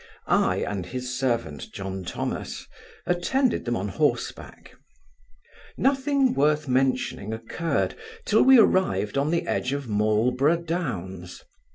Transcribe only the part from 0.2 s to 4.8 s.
I, and his servant, John Thomas, attended them on horseback.